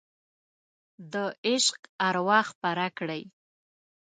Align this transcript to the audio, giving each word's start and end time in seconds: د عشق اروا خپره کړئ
د 1.13 1.15
عشق 1.49 1.77
اروا 2.07 2.39
خپره 2.49 2.85
کړئ 2.97 3.23